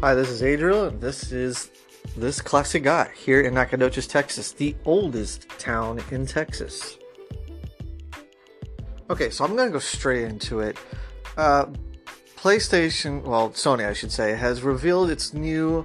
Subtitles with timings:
[0.00, 1.72] Hi, this is Adriel, and this is
[2.16, 6.98] this classic guy here in Nacogdoches, Texas, the oldest town in Texas.
[9.10, 10.76] Okay, so I'm gonna go straight into it.
[11.36, 11.66] Uh,
[12.36, 15.84] PlayStation, well, Sony, I should say, has revealed its new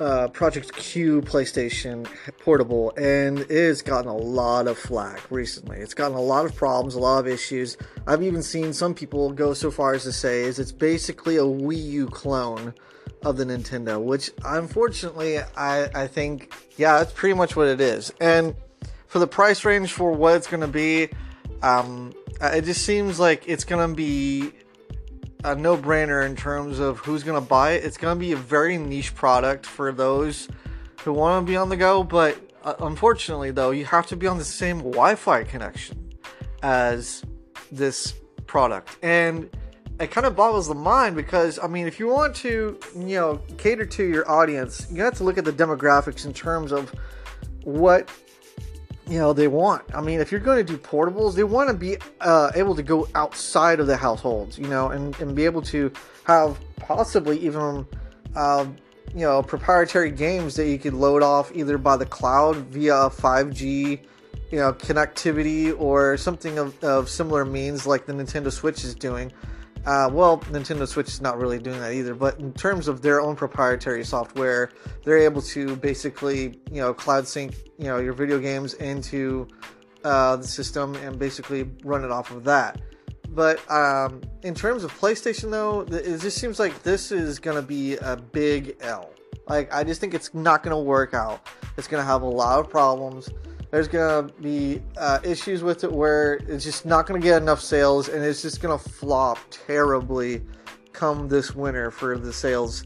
[0.00, 2.08] uh, Project Q PlayStation
[2.40, 5.78] Portable, and it has gotten a lot of flack recently.
[5.78, 7.76] It's gotten a lot of problems, a lot of issues.
[8.04, 11.42] I've even seen some people go so far as to say is it's basically a
[11.42, 12.74] Wii U clone
[13.24, 18.12] of the Nintendo, which unfortunately I, I think, yeah, that's pretty much what it is.
[18.20, 18.54] And
[19.06, 21.08] for the price range for what it's going to be,
[21.62, 24.52] um, it just seems like it's going to be
[25.44, 27.84] a no brainer in terms of who's going to buy it.
[27.84, 30.48] It's going to be a very niche product for those
[31.04, 34.26] who want to be on the go, but uh, unfortunately, though, you have to be
[34.26, 36.12] on the same Wi Fi connection
[36.62, 37.22] as
[37.70, 38.14] this
[38.46, 38.96] product.
[39.02, 39.48] And
[40.00, 43.40] it kind of boggles the mind because I mean, if you want to, you know,
[43.56, 46.92] cater to your audience, you have to look at the demographics in terms of
[47.64, 48.08] what
[49.08, 49.82] you know they want.
[49.94, 52.82] I mean, if you're going to do portables, they want to be uh, able to
[52.82, 55.90] go outside of the households, you know, and, and be able to
[56.24, 57.86] have possibly even,
[58.36, 58.66] uh,
[59.14, 64.00] you know, proprietary games that you could load off either by the cloud via 5G,
[64.50, 69.32] you know, connectivity or something of, of similar means like the Nintendo Switch is doing.
[69.86, 73.20] Uh, well, Nintendo Switch is not really doing that either, but in terms of their
[73.20, 74.70] own proprietary software,
[75.04, 79.48] they're able to basically, you know, cloud sync, you know, your video games into
[80.04, 82.80] uh, the system and basically run it off of that.
[83.30, 87.66] But um, in terms of PlayStation, though, it just seems like this is going to
[87.66, 89.10] be a big L.
[89.48, 91.46] Like, I just think it's not going to work out.
[91.76, 93.30] It's going to have a lot of problems
[93.70, 98.08] there's gonna be uh, issues with it where it's just not gonna get enough sales
[98.08, 100.42] and it's just gonna flop terribly
[100.92, 102.84] come this winter for the sales.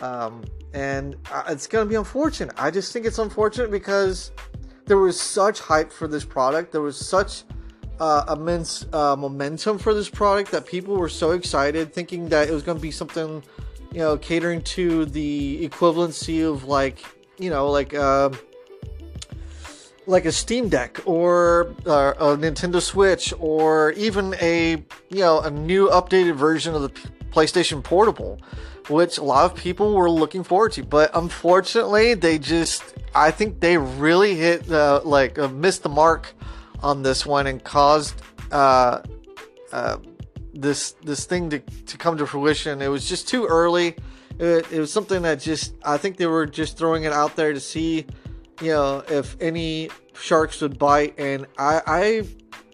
[0.00, 0.42] Um,
[0.74, 2.54] and uh, it's gonna be unfortunate.
[2.58, 4.32] I just think it's unfortunate because
[4.86, 6.72] there was such hype for this product.
[6.72, 7.44] There was such
[8.00, 12.52] uh, immense uh, momentum for this product that people were so excited thinking that it
[12.52, 13.42] was to be something
[13.92, 17.04] you know catering to the equivalency of like
[17.38, 18.30] you know like uh,
[20.06, 25.50] like a Steam Deck or uh, a Nintendo Switch or even a you know a
[25.50, 26.90] new updated version of the
[27.30, 28.40] PlayStation Portable,
[28.88, 30.84] which a lot of people were looking forward to.
[30.84, 36.34] But unfortunately, they just I think they really hit uh, like uh, missed the mark
[36.82, 38.20] on this one and caused
[38.50, 39.02] uh,
[39.72, 39.98] uh,
[40.52, 42.82] this this thing to, to come to fruition.
[42.82, 43.96] It was just too early.
[44.38, 47.52] It, it was something that just I think they were just throwing it out there
[47.52, 48.06] to see
[48.62, 52.28] you know, if any sharks would bite, and I, I,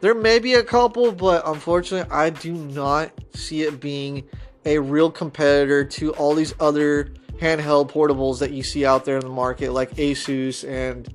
[0.00, 4.28] there may be a couple, but unfortunately, I do not see it being
[4.64, 9.22] a real competitor to all these other handheld portables that you see out there in
[9.22, 11.12] the market, like Asus and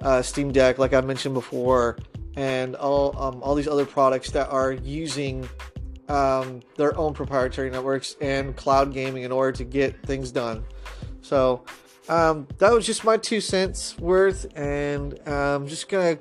[0.00, 1.96] uh, Steam Deck, like I mentioned before,
[2.34, 5.48] and all um, all these other products that are using
[6.08, 10.64] um, their own proprietary networks and cloud gaming in order to get things done.
[11.20, 11.64] So
[12.10, 16.18] um, that was just my two cents worth, and I'm just gonna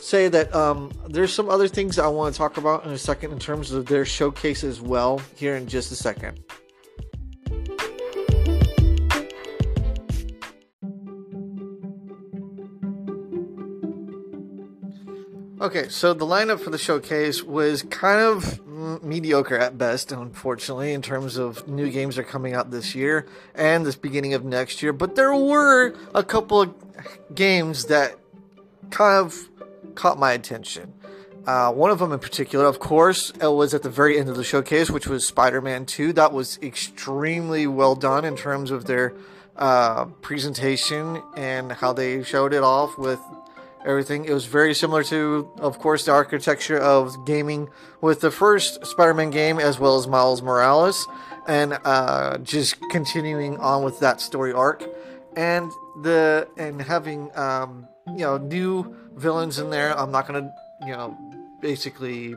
[0.00, 3.32] say that um, there's some other things I want to talk about in a second
[3.32, 5.22] in terms of their showcase as well.
[5.34, 6.38] Here in just a second.
[15.60, 18.60] Okay, so the lineup for the showcase was kind of
[19.02, 23.84] mediocre at best, unfortunately, in terms of new games are coming out this year and
[23.84, 24.92] this beginning of next year.
[24.92, 26.74] But there were a couple of
[27.34, 28.16] games that
[28.90, 29.48] kind of
[29.94, 30.94] caught my attention.
[31.46, 34.44] Uh, one of them in particular, of course, was at the very end of the
[34.44, 36.12] showcase, which was Spider Man 2.
[36.12, 39.14] That was extremely well done in terms of their
[39.56, 43.18] uh, presentation and how they showed it off with
[43.88, 44.26] everything.
[44.26, 47.68] It was very similar to, of course, the architecture of gaming
[48.00, 51.06] with the first Spider Man game as well as Miles Morales,
[51.48, 54.84] and uh, just continuing on with that story arc.
[55.36, 55.70] And
[56.02, 59.98] the and having um, you know new villains in there.
[59.98, 60.52] I'm not gonna
[60.82, 61.16] you know
[61.60, 62.36] basically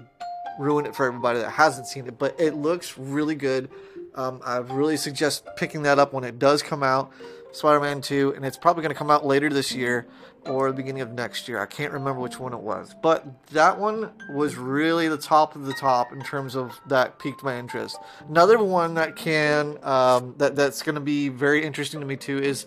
[0.59, 3.69] ruin it for everybody that hasn't seen it, but it looks really good.
[4.15, 7.11] Um, I really suggest picking that up when it does come out.
[7.51, 10.07] Spider-Man 2, and it's probably going to come out later this year
[10.45, 11.61] or the beginning of next year.
[11.61, 15.65] I can't remember which one it was, but that one was really the top of
[15.65, 17.97] the top in terms of that piqued my interest.
[18.27, 22.39] Another one that can um, that that's going to be very interesting to me too
[22.39, 22.65] is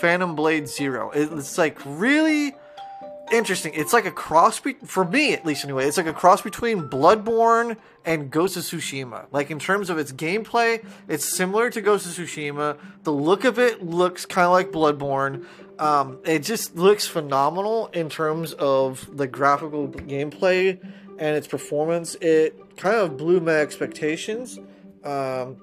[0.00, 1.10] Phantom Blade Zero.
[1.14, 2.54] It's like really.
[3.34, 3.72] Interesting.
[3.74, 5.86] It's like a cross be- for me at least anyway.
[5.86, 9.26] It's like a cross between Bloodborne and Ghost of Tsushima.
[9.32, 12.78] Like in terms of its gameplay, it's similar to Ghost of Tsushima.
[13.02, 15.46] The look of it looks kind of like Bloodborne.
[15.78, 20.80] Um, it just looks phenomenal in terms of the graphical gameplay
[21.18, 22.14] and its performance.
[22.16, 24.58] It kind of blew my expectations.
[25.02, 25.56] Um,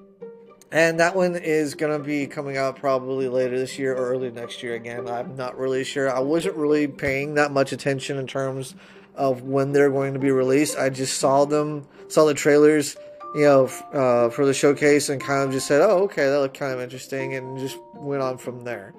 [0.72, 4.30] and that one is going to be coming out probably later this year or early
[4.30, 5.06] next year again.
[5.06, 6.10] I'm not really sure.
[6.10, 8.74] I wasn't really paying that much attention in terms
[9.14, 10.78] of when they're going to be released.
[10.78, 12.96] I just saw them, saw the trailers,
[13.34, 16.58] you know, uh, for the showcase and kind of just said, oh, okay, that looked
[16.58, 18.94] kind of interesting, and just went on from there.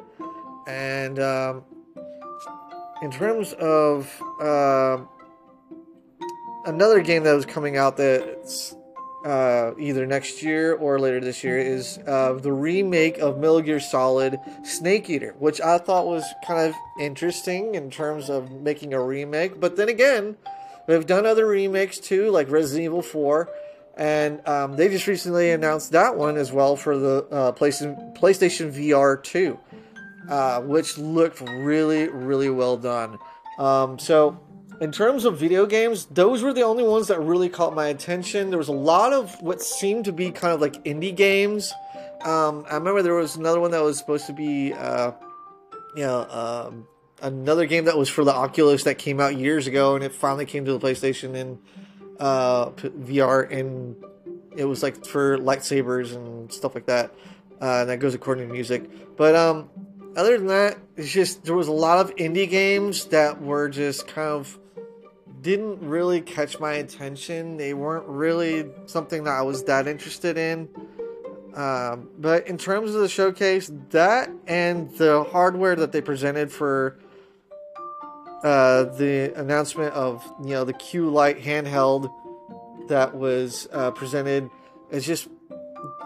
[0.67, 1.63] And um,
[3.01, 4.99] in terms of uh,
[6.65, 8.75] another game that was coming out that's
[9.23, 13.79] uh, either next year or later this year is uh, the remake of Metal Gear
[13.79, 19.01] Solid Snake Eater, which I thought was kind of interesting in terms of making a
[19.01, 19.59] remake.
[19.59, 20.35] But then again,
[20.87, 23.49] they've done other remakes too, like Resident Evil 4,
[23.95, 29.21] and um, they just recently announced that one as well for the uh, PlayStation, VR
[29.23, 29.59] 2,
[30.29, 33.17] uh, which looked really, really well done.
[33.57, 34.39] Um, so
[34.83, 38.49] in terms of video games, those were the only ones that really caught my attention.
[38.49, 41.71] There was a lot of what seemed to be kind of like indie games.
[42.25, 45.13] Um, I remember there was another one that was supposed to be, uh,
[45.95, 46.87] you know, um,
[47.21, 50.45] another game that was for the Oculus that came out years ago, and it finally
[50.45, 51.59] came to the PlayStation and
[52.19, 53.95] uh, VR, and
[54.57, 57.13] it was like for lightsabers and stuff like that.
[57.61, 59.15] Uh, and that goes according to music.
[59.15, 59.69] But um,
[60.17, 64.07] other than that, it's just there was a lot of indie games that were just
[64.09, 64.59] kind of
[65.43, 67.57] didn't really catch my attention.
[67.57, 70.69] They weren't really something that I was that interested in.
[71.53, 76.97] Um, but in terms of the showcase, that and the hardware that they presented for
[78.43, 82.11] uh, the announcement of you know the Q Lite handheld
[82.87, 84.49] that was uh, presented,
[84.89, 85.27] it just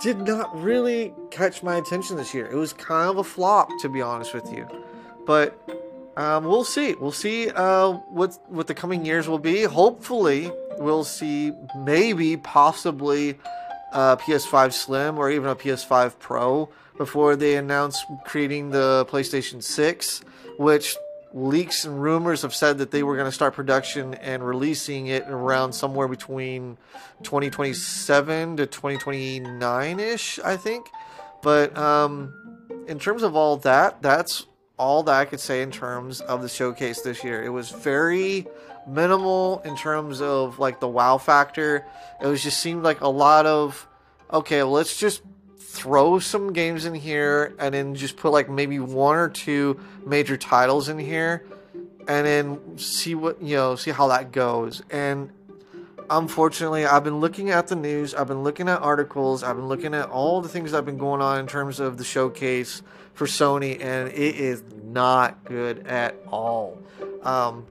[0.01, 2.45] did not really catch my attention this year.
[2.47, 4.67] It was kind of a flop, to be honest with you.
[5.25, 5.57] But
[6.17, 6.95] um, we'll see.
[6.95, 9.63] We'll see uh, what what the coming years will be.
[9.63, 13.37] Hopefully, we'll see maybe possibly
[13.93, 20.21] a PS5 Slim or even a PS5 Pro before they announce creating the PlayStation 6,
[20.57, 20.95] which
[21.33, 25.23] leaks and rumors have said that they were going to start production and releasing it
[25.27, 26.79] around somewhere between
[27.21, 30.87] 2027 to 2029 ish, I think.
[31.43, 32.33] But um,
[32.87, 36.49] in terms of all that, that's all that I could say in terms of the
[36.49, 37.43] showcase this year.
[37.43, 38.47] It was very
[38.87, 41.85] minimal in terms of like the wow factor.
[42.21, 43.87] It was just seemed like a lot of
[44.31, 45.21] okay, let's just
[45.57, 50.37] throw some games in here and then just put like maybe one or two major
[50.37, 51.45] titles in here
[52.07, 54.81] and then see what you know, see how that goes.
[54.89, 55.31] And
[56.09, 59.93] unfortunately, I've been looking at the news, I've been looking at articles, I've been looking
[59.93, 62.81] at all the things that have been going on in terms of the showcase
[63.13, 66.77] for Sony, and it is not good at all.
[67.23, 67.65] Um,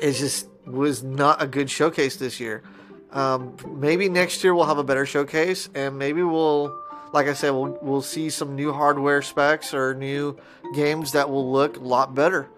[0.00, 2.62] it just was not a good showcase this year.
[3.10, 6.76] Um, maybe next year we'll have a better showcase, and maybe we'll,
[7.12, 10.38] like I said, we'll we'll see some new hardware specs or new
[10.74, 12.48] games that will look a lot better.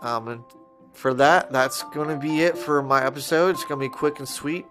[0.00, 0.44] Um, and
[0.98, 3.50] for that, that's going to be it for my episode.
[3.50, 4.66] It's going to be quick and sweet.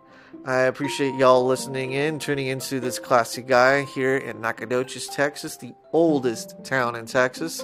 [0.45, 5.73] I appreciate y'all listening in, tuning into this classy guy here in Nacogdoches, Texas, the
[5.93, 7.63] oldest town in Texas.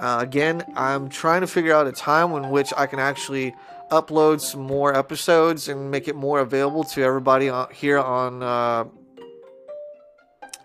[0.00, 3.54] Uh, again, I'm trying to figure out a time in which I can actually
[3.92, 8.84] upload some more episodes and make it more available to everybody here on uh,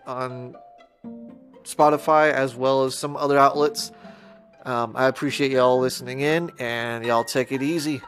[0.06, 0.56] on
[1.62, 3.92] Spotify as well as some other outlets.
[4.64, 8.02] Um, I appreciate y'all listening in, and y'all take it easy.